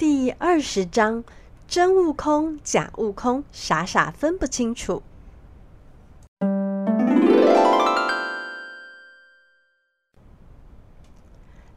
[0.00, 1.24] 第二十章：
[1.68, 5.02] 真悟空，假悟空，傻傻分不清楚。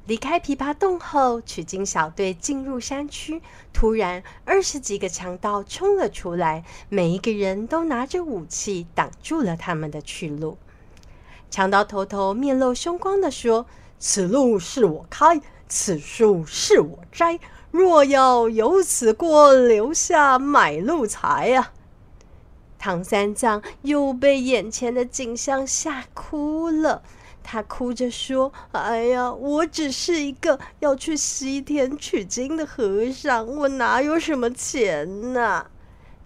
[0.05, 3.41] 离开琵琶洞后，取经小队进入山区。
[3.73, 10.57] 突然，二十几个强盗冲了出来，每一个人都拿着武器挡住了他们的去路。
[11.51, 13.65] 强盗头头面露凶光地说
[13.99, 17.37] ：“此路是我开，此树是我栽。”
[17.73, 21.73] 若要由此过，留下买路财啊！
[22.77, 27.01] 唐三藏又被眼前的景象吓哭了，
[27.41, 35.65] 他哭着说：“哎呀，我只是一个要去西天取经的和尚，我哪有什么钱呢？”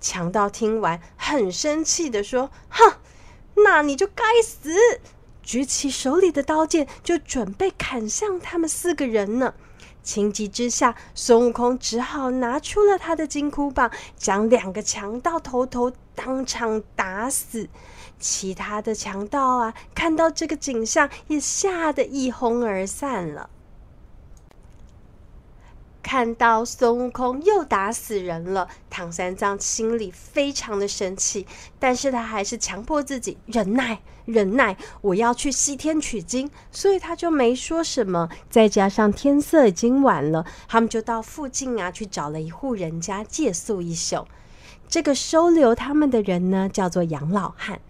[0.01, 2.95] 强盗听完，很生气地说：“哼，
[3.63, 4.69] 那你就该死！”
[5.41, 9.53] 举起手里的刀剑，就准备砍向他们四个人呢。
[10.07, 17.67] 情急之下，孙悟空只好拿出了他的金箍棒，将两个强盗头头当场打死。
[18.17, 23.49] 其他的强盗啊，看到这个景象，也吓得一哄而散了。
[26.07, 31.45] 看到孙悟空又打死人了，唐三藏心里非常的生气，
[31.79, 34.77] 但是他还是强迫自己忍耐，忍耐。
[35.01, 38.29] 我要去西天取经，所以他就没说什么。
[38.49, 44.25] 再加上天色已经晚了，他们就到附近啊去找了一户人家借宿一宿。
[44.87, 47.81] 这个收留他们的人呢，叫做杨老汉。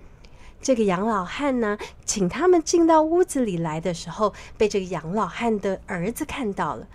[0.60, 6.88] 这个杨老汉呢，请他们进到屋子里来的时候，被这个杨老汉的儿子看到了。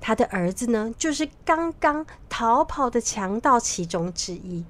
[0.00, 4.64] 他的儿子呢，就是刚刚逃跑的强盗其中之一。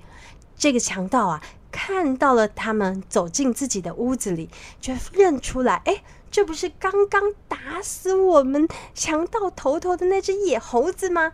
[0.57, 4.49] 这个强盗啊，看到了他们走进自己的屋子里，
[4.81, 11.33] 就认出来，哎，这不是刚刚打死我们强盗头头的那只野猴子吗？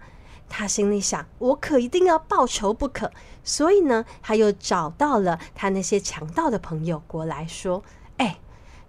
[0.49, 3.13] 他心里想，我可一定要报仇不可。
[3.45, 7.83] 所以呢，他又找到了他那些强盗的朋友过来说，
[8.17, 8.39] 哎，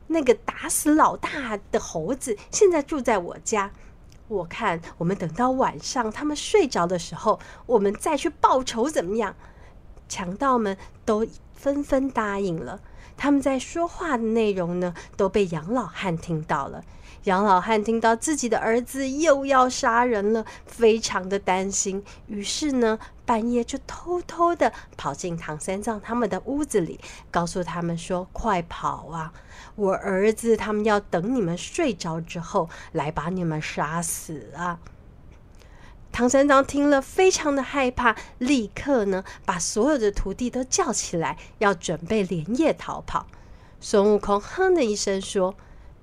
[0.08, 3.72] 那个打死老大的猴子现在住在我家。
[4.30, 9.36] 我看，我们等到晚上他们睡着的时候，我们再去报仇，怎么样？
[10.08, 12.80] 强盗们都纷纷答应了。
[13.18, 16.84] 他们在说话的内容呢，都被杨老汉听到了。
[17.26, 22.98] 杨老汉听到自己的儿子又要杀人了，非常的担心，于是呢，
[23.30, 29.32] 半夜就偷偷的跑进唐三藏他们的屋子里，告诉他们说：“快跑啊！
[29.76, 34.80] 我儿子他们要等你们睡着之后来把你们杀死啊！”
[36.12, 43.28] 唐三藏听了非常的害怕，立刻呢把所有的徒弟都叫起来，要准备连夜逃跑。
[43.80, 45.54] 孙悟空哼的一声说。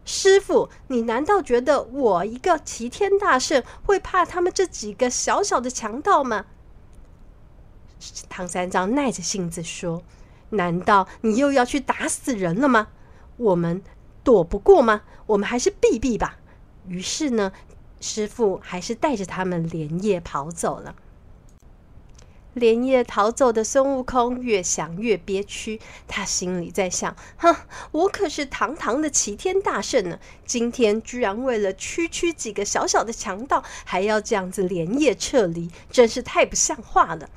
[0.09, 6.45] 师傅，你难道觉得我一个齐天大圣会怕他们这几个小小的强盗吗？
[8.29, 10.03] 唐三藏耐着性子说
[10.51, 12.89] ：“难道你又要去打死人了吗？
[13.37, 13.83] 我们
[14.23, 15.03] 躲不过吗？
[15.27, 16.39] 我们还是避避吧。”
[16.87, 17.53] 于是呢，
[18.01, 20.95] 师傅还是带着他们连夜跑走了。
[22.55, 25.79] 连夜逃走的孙悟空越想越憋屈，
[26.09, 27.55] 他心里在想：哼，
[27.91, 37.29] 我可是堂堂的齐天大圣呢，今天居然为了区区几个小小的强盗，还要这样子连夜撤离，真是太不像话了。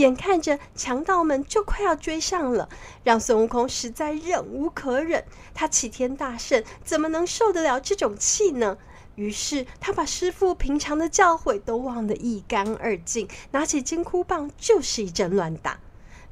[0.00, 2.68] 眼看着强盗们就快要追上了，
[3.04, 5.24] 让孙悟空实在忍无可忍。
[5.54, 8.76] 他齐天大圣怎么能受得了这种气呢？
[9.16, 15.78] 于是他把师傅平常的教诲都忘得一干二净，拿起金箍棒就是一阵乱打。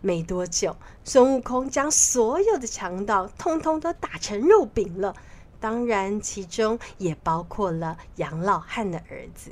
[0.00, 5.14] 没多久，孙悟空将所有的强盗通通都打成肉饼了，
[5.60, 9.50] 当然其中也包括了杨老汉的儿子。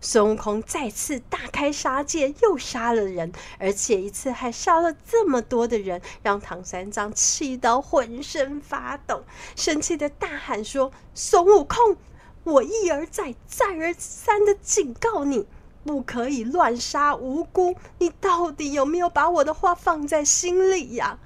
[0.00, 9.22] 孙悟空再次大开杀戒，又杀了人，而且一次还杀了这么多的人，让唐三藏气到浑身发抖，
[9.56, 11.96] 生气的大喊说：“孙悟空！”
[12.42, 15.46] 我一而再、再而三的警告你，
[15.84, 17.76] 不可以乱杀无辜。
[17.98, 21.18] 你到底有没有把我的话放在心里呀？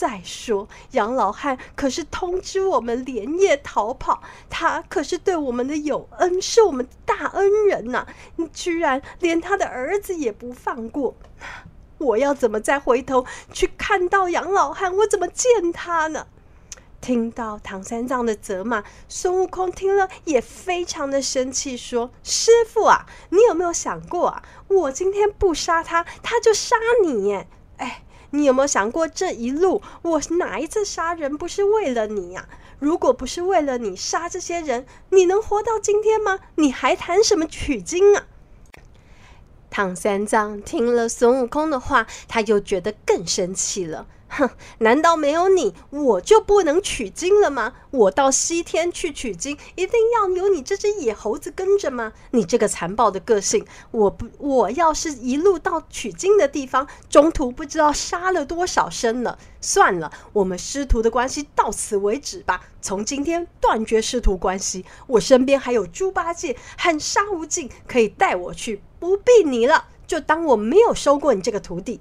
[0.00, 8.06] 再说，杨老汉可是通知我们连夜逃跑，他可是对我们的有恩，是我们大恩人呐。
[8.36, 11.14] 你居然连他的儿子也不放过，
[11.98, 14.96] 我要怎么再回头去看到杨老汉？
[14.96, 16.26] 我怎么见他呢？
[17.02, 24.42] 听到唐三藏的责骂，孙悟空听了也非常的生气，说：“师傅啊，你有没有想过啊？
[24.68, 27.46] 我今天不杀他，他就杀你耶！
[27.76, 32.48] 哎，你有没有想过这一路我哪一次杀人不是为了你呀？
[32.78, 36.38] 如果不是为了你杀这些人，你能活到今天吗？
[36.56, 38.26] 你还谈什么取经啊？”
[39.70, 44.06] 唐三藏听了孙悟空的话，他又觉得更生气了。
[44.30, 44.48] 哼，
[44.78, 47.74] 难道没有你，我就不能取经了吗？
[47.90, 52.12] 我到西天去取经，一定要有你这只野猴子跟着吗？
[52.30, 59.38] 你这个残暴的个性，我不，我要是一路到取经的地方，中途不知道杀了多少生了。
[59.60, 62.62] 算了，我们师徒的关系到此为止吧。
[62.80, 64.86] 从今天断绝师徒关系。
[65.06, 72.00] 我身边还有猪八戒和沙悟净可以带我去，不必你了，就当我没有收过你这个徒弟。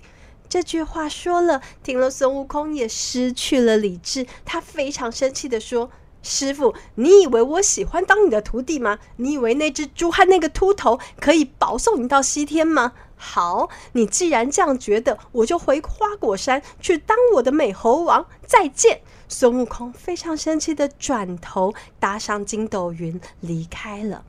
[0.49, 4.25] 这句话说了，听了孙悟空也失去了理智。
[4.43, 5.91] 他非常生气地说
[6.23, 8.97] ：“师傅，你以为我喜欢当你的徒弟吗？
[9.17, 12.93] 你以为那只猪和那个秃头可以保送你到西天吗？
[13.15, 18.25] 好，你既然这样觉得，我就回花果山去当我的美猴王。
[18.47, 24.25] 再见！”孙悟空非常生气地转头搭上筋斗云离开了。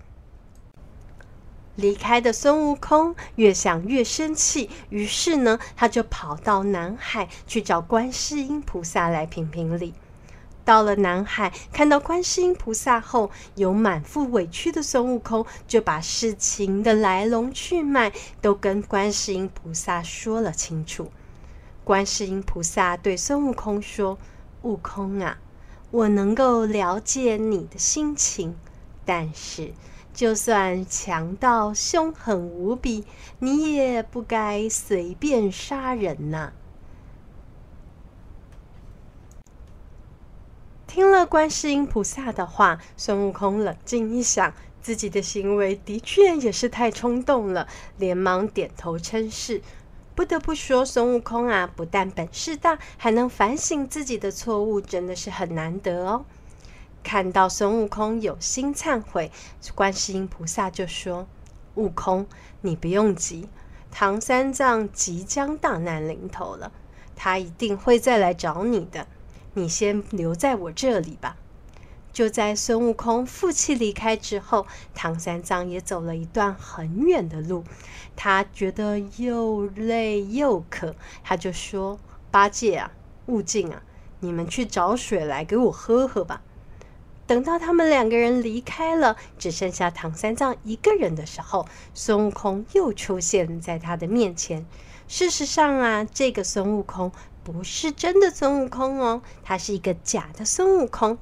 [1.76, 9.94] 离开的孙悟空越想越生气，于是呢，他就跑到南海去找观世音菩萨来评评理。
[10.62, 21.11] 到了南海，看到观世音菩萨后，有满腹委屈的孙悟空就把事情的来龙去脉都跟观世音菩萨说了清楚。
[21.82, 24.19] 观世音菩萨对孙悟空说
[24.62, 25.38] ：“悟空啊，
[25.90, 28.55] 我能够了解你的心情，
[29.05, 29.73] 但是……”
[30.12, 33.05] 就算强盗凶狠无比，
[33.39, 36.53] 你也不该随便杀人呐、啊。
[40.87, 44.53] 听了观世音菩萨的话，孙悟空冷静一想，
[44.83, 49.62] 自己的行为的确也是太冲动了，连忙点头称是。
[50.17, 56.25] 不得不说，孙悟空啊，不但本事大，还能反省自己的错误，真的是很难得哦。
[57.02, 59.31] 看到孙悟空有心忏悔，
[59.75, 61.26] 观世音菩萨就说
[61.75, 62.26] ：“悟空，
[62.61, 63.49] 你不用急，
[63.91, 66.70] 唐三藏即将大难临头了，
[67.17, 69.06] 他一定会再来找你的。
[69.55, 71.37] 你先留在我这里吧。”
[72.12, 77.62] 就在孙悟空负气离开之后，唐三藏也走了一段很远的路，
[78.17, 82.00] 他觉得又累又渴，他就说
[82.32, 82.91] ：“八戒啊，
[83.26, 83.82] 悟净啊，
[84.19, 86.43] 你们去找水来给我喝喝吧。”
[87.31, 94.67] 等到他们两个人离开了，只剩下唐三藏一个人的时候，孙悟空又出现在他的面前。
[95.06, 97.12] 事实上啊，这个孙悟空
[97.44, 101.19] 不是真的孙悟空哦，他是一个假的孙悟空。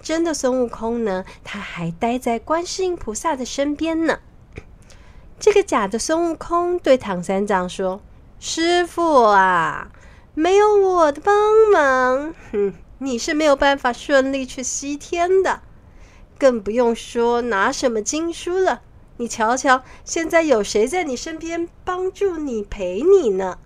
[0.00, 4.18] 真的孙悟空呢，他还待在观世音菩萨的身边呢。
[5.38, 8.00] 这个假的孙悟空对唐三藏说
[8.40, 9.92] ：“师傅啊，
[10.34, 11.32] 没有我的帮
[11.72, 15.62] 忙，哼。”你是没有办法顺利去西天的，
[16.38, 18.80] 更不用说拿什么经书了。
[19.16, 23.58] 你瞧瞧，现在有谁在你身边帮助你、陪你呢？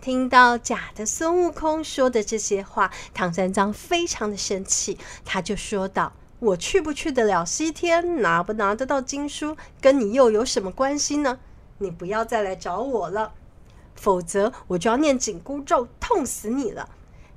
[0.00, 4.96] 听到假的孙悟空说的这些话，唐三藏非常的生气，
[5.26, 11.38] 他就说道：“我去不去得了西天，拿不拿得到经书，跟你又有什么关系呢？
[11.76, 13.34] 你不要再来找我了。”
[14.02, 16.88] 否则我就要念紧箍咒，痛死你了！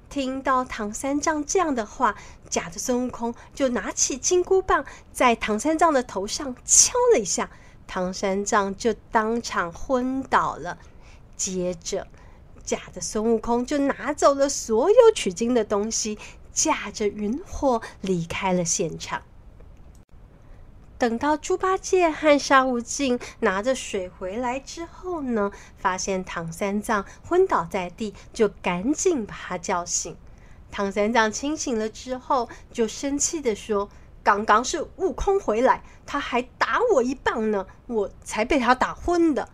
[0.09, 2.15] 听到唐三藏这样的话，
[2.49, 4.83] 假的孙悟空就拿起金箍棒，
[5.13, 7.51] 在唐三藏的头上敲了一下，
[7.85, 10.79] 唐三藏就当场昏倒了。
[11.37, 12.07] 接着，
[12.63, 16.17] 假的孙悟空就拿走了所有取经的东西，
[16.51, 19.21] 驾着云火离开了现场。
[20.97, 30.15] 等到猪八戒和沙悟净拿着水回来之后呢，发现唐三藏昏倒在地，就赶紧把他叫醒。
[30.71, 33.89] 唐三藏清醒了之后，就生气地说
[34.23, 39.49] ：“刚刚是悟空回来，他还打我一棒呢，我才被他打昏的。”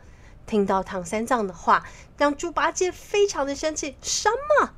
[0.46, 1.86] 听到唐三藏的话，
[2.18, 4.74] 让猪八戒非常的生气：“什么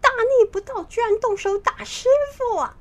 [0.00, 2.76] 大逆不道，居然动手打师傅啊！”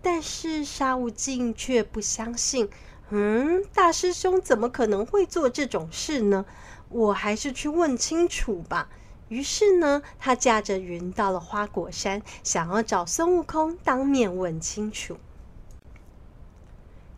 [0.00, 2.68] 但是沙悟净却不相信，
[3.10, 6.44] 嗯，大师兄怎么可能会做这种事呢？
[6.88, 8.88] 我还是去问清楚吧。
[9.28, 15.18] 于是呢，他驾着云到了花果山，想要找孙悟空当面问清楚。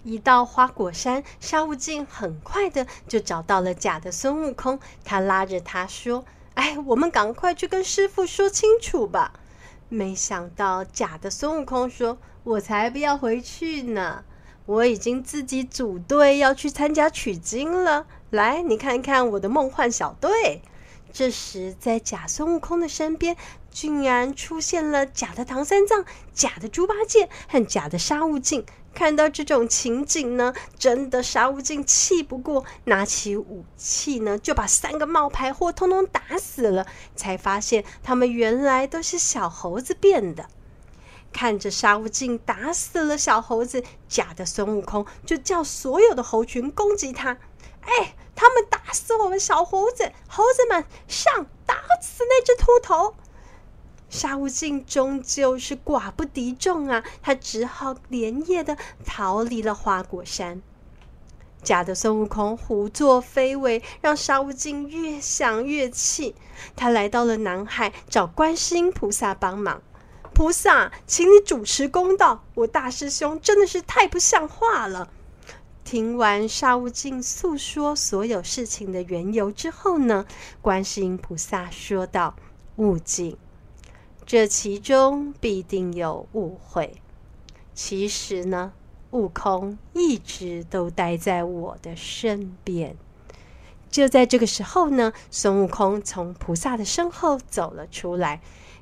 [0.02, 9.34] 一到花果山，沙悟净很快的就找到了假的孙悟空，他拉着他说：“哎，我们赶快去跟师傅说清楚吧。”
[9.88, 14.24] 没想到假的孙悟空说：“我才不要回去呢！
[14.64, 18.06] 我已经自己组队要去参加取经了。
[18.30, 20.62] 来，你看看我的梦幻小队。”
[21.12, 23.36] 这时，在假孙悟空的身边
[23.68, 28.64] 竟然出现了假的唐三藏、假的猪八戒和假的沙悟净。
[28.94, 36.86] 看到这种情景呢，真的沙悟净气不过，拿起武器呢，就把三个冒牌货通通打死了。
[37.16, 40.46] 才发现他们原来都是小猴子变的。
[41.32, 47.38] 看着沙悟净打死了小猴子，假的孙悟空就叫所有的猴群攻击他。
[47.82, 53.14] 哎，他们打死我们小猴子，猴子们上，打死那只秃头！
[54.08, 60.60] 沙悟净终究是寡不敌众啊，他只好连夜的逃离了花果山。
[61.62, 66.34] 假的孙悟空胡作非为，让沙悟净越想越气。
[66.74, 69.80] 他来到了南海，找观世音菩萨帮忙。
[70.40, 75.10] 菩萨，请你主持公道，我大师兄真的是太不像话了。
[75.84, 80.24] 听完沙悟净诉说所有事情的缘由之后呢，
[80.62, 82.36] 观世音菩萨说道
[82.76, 83.36] ：“悟净。”
[84.24, 87.02] 这其中必定有误会。
[87.74, 88.72] 其实呢，
[89.10, 92.96] 悟空一直都待在我的身边。
[93.90, 98.40] 就在这个时候呢，孙悟空从菩萨的身后走了出来，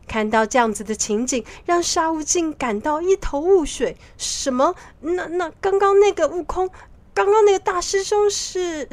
[0.09, 3.97] 看到这样子的情景，让沙悟净感到一头雾水。
[4.17, 4.75] 什么？
[5.01, 6.69] 那那刚刚那个悟空，
[7.15, 8.89] 刚刚那个大师兄是？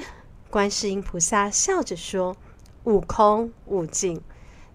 [0.50, 2.38] 观世音菩萨笑着说
[2.86, 4.22] ：“悟空，悟净。”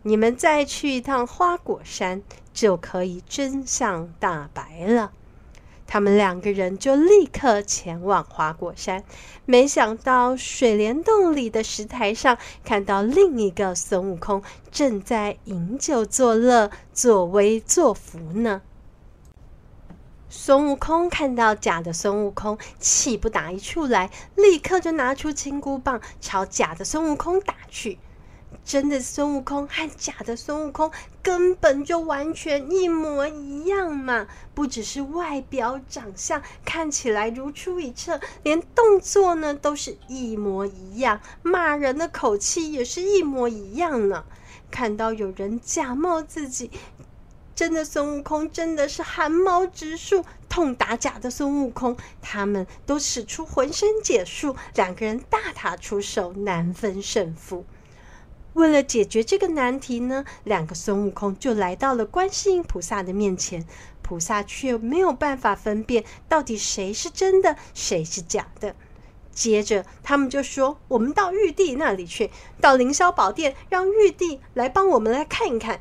[0.02, 2.22] 你们再去一趟花果山，
[2.54, 5.12] 就可以真相大白了。
[5.92, 9.02] 他们两个人就立刻前往花果山，
[9.44, 18.62] 没想到水帘洞里的石台上，看到另一个孙悟空正在饮酒作乐、作威作福呢。
[20.28, 27.98] 孙悟空看到假的孙悟空，气不打一处来，立刻就拿出金箍棒朝假的孙悟空打去。
[28.64, 34.28] 真的孙悟空和假的孙悟空根本就完全一模一样嘛！
[34.54, 44.24] 不只是外表长相看起来如出一辙，连动作呢都是一模一样，骂人的口气也是一模一样呢。
[44.70, 46.70] 看到有人假冒自己，
[47.56, 51.96] 真的孙悟空真的是寒毛直竖，痛打假的孙悟空。
[52.22, 57.64] 他们都使出浑身解数，两个人大打出手，难分胜负。
[58.54, 63.64] 为了解决这个难题呢，两个孙悟空就来到了观世音菩萨的面前，
[64.02, 68.74] 菩萨却没有办法分辨到底谁是真的，谁是假的。
[69.32, 72.30] 接着，他们就说：“我们到玉帝那里去，
[72.60, 75.80] 到凌霄宝殿，让玉帝来帮我们来看一看。”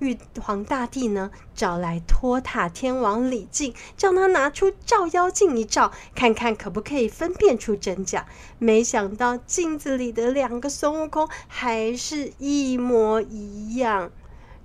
[0.00, 8.26] 玉皇大帝呢，找来托塔天王李靖，叫他拿出照妖镜一照，看看可不可以分辨出真假。
[8.58, 14.10] 没想到镜子里的两个孙悟空还是一模一样。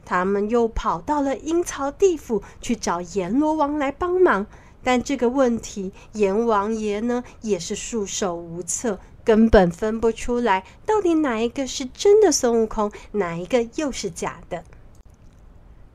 [0.04, 4.48] 他们又跑到了阴曹地府去找阎罗王来帮忙，
[4.84, 14.64] 但这个问题，阎王爷呢也是束手无策，根本分不出来到底哪一个是真的孙悟空，哪一个又是假的。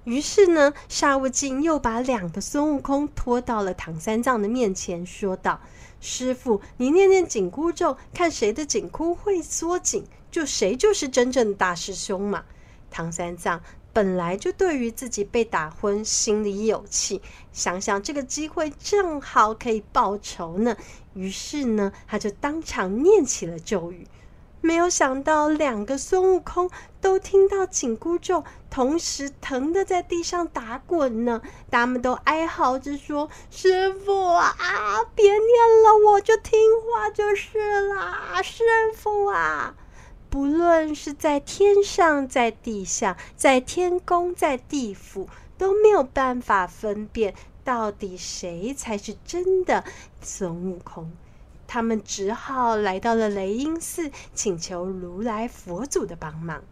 [0.04, 5.60] 于是呢，沙悟净又把两个孙悟空拖到了唐三藏的面前，说道
[6.00, 12.44] ：“师傅，你念念紧箍咒，看谁的紧箍会缩紧，就谁就是真正的大师兄嘛。”
[12.90, 13.60] 唐三藏
[13.92, 20.76] 本来就对于自己被打昏心里有气，想想这个机会正好可以报仇呢，
[21.14, 24.06] 于是呢，他就当场念起了咒语。
[24.64, 31.42] 没有想到，两个孙悟空都听到紧箍咒，同时疼得在地上打滚呢。
[31.70, 34.54] 他们都哀嚎着说：“师傅啊，
[35.14, 38.40] 别念了，我就听话就是啦。
[38.42, 38.64] 师
[38.96, 39.74] 傅啊，
[40.30, 45.28] 不论是在天上，在地下，在天宫，在地府，
[45.58, 49.84] 都没有办法分辨到底谁才是真的
[50.22, 51.12] 孙悟空。”
[51.74, 56.62] 他们只好来到了雷音寺，请求如来佛祖的帮忙。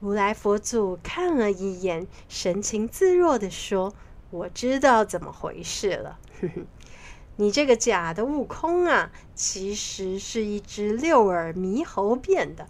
[0.00, 3.92] 如来佛祖看了一眼，神情自若地说
[4.32, 6.18] ：“我知道怎么回事了。
[7.36, 12.66] 你这个假的悟空啊，其实是一只六耳猕猴变的。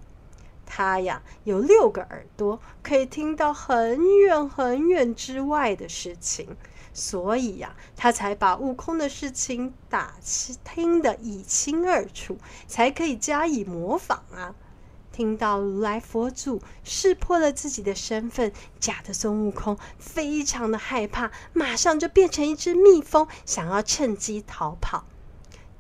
[0.66, 6.56] 它呀，有六个耳朵，可以听到很远很远之外的事情。”
[6.96, 14.54] 所以呀、他才把悟空的事情打听听得一清二楚，才可以加以模仿啊。
[15.12, 18.50] 听到如来佛祖识破了自己的身份，
[18.80, 25.04] 假的孙悟空非常的害怕，马上就变成一只蜜蜂，想要趁机逃跑。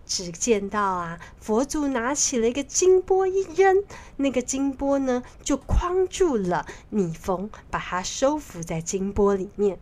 [0.04, 3.84] 只见到啊，佛祖拿起了一个金钵一扔，
[4.16, 9.78] 那个金钵呢就框住了蜜蜂，把它收服在金钵里面。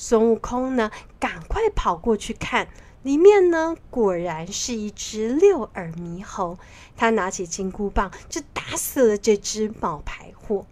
[0.00, 2.68] 孙悟空呢，赶快跑过去看，
[3.02, 6.56] 里面呢果然是一只六耳猕猴。
[6.96, 10.66] 他拿起金箍棒，就打死了这只冒牌货。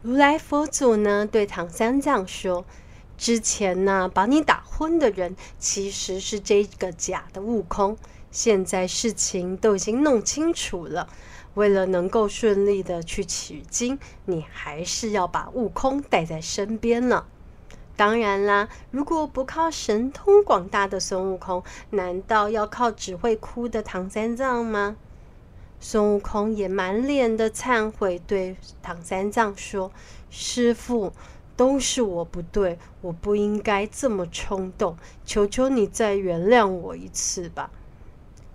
[0.00, 2.64] 如来佛祖呢，对唐三藏说
[3.18, 7.98] ：“之前呢，把你打昏的人，其实是这个假的悟空。
[8.30, 11.10] 现在事情都已经弄清楚了。”
[11.54, 17.24] 为了能够顺利的去取经，你还是要把悟空带在身边呢。
[17.94, 24.96] 当然啦，如果不靠神通广大的孙悟空，难道要靠只会哭的唐三藏吗？
[25.78, 29.92] 孙悟空也满脸的忏悔，对唐三藏说
[30.30, 31.12] ：“师傅，
[31.54, 37.70] 都是我不对，我不应该这么冲动，求求你再原谅我一次吧。”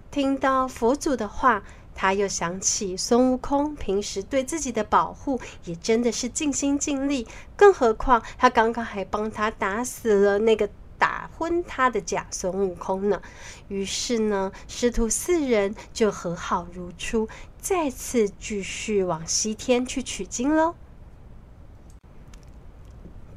[0.09, 1.63] 听到佛祖的话。
[1.97, 7.27] 他又想起孙悟空平时对自己的保护，也真的是尽心尽力。
[7.55, 13.19] 更何况他刚刚还帮他打死了那个打昏他的假孙悟空呢。
[13.67, 17.27] 于是呢，师徒四人就和好如初，
[17.59, 20.75] 再次继续往西天去取经喽。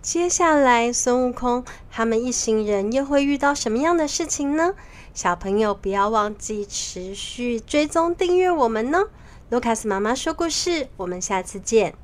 [0.03, 4.75] 接下来，孙悟空他们一行人又会遇到什么样的事情呢？
[5.23, 9.03] 小朋友不要忘记持续追踪订阅我们呢。
[9.51, 11.95] 卢卡斯妈妈说故事，我们下次见。